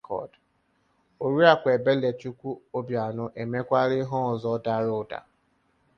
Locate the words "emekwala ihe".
3.41-4.17